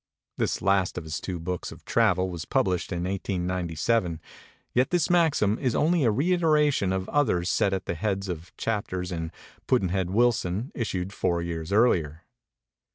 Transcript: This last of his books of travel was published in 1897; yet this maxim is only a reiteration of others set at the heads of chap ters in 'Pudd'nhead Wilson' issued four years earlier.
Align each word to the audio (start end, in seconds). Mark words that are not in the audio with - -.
This 0.39 0.63
last 0.63 0.97
of 0.97 1.03
his 1.03 1.21
books 1.21 1.71
of 1.71 1.85
travel 1.85 2.27
was 2.31 2.45
published 2.45 2.91
in 2.91 3.03
1897; 3.03 4.19
yet 4.73 4.89
this 4.89 5.11
maxim 5.11 5.59
is 5.59 5.75
only 5.75 6.03
a 6.05 6.09
reiteration 6.09 6.91
of 6.91 7.07
others 7.09 7.51
set 7.51 7.71
at 7.71 7.85
the 7.85 7.93
heads 7.93 8.27
of 8.27 8.51
chap 8.57 8.87
ters 8.87 9.11
in 9.11 9.31
'Pudd'nhead 9.67 10.09
Wilson' 10.09 10.71
issued 10.73 11.13
four 11.13 11.43
years 11.43 11.71
earlier. 11.71 12.23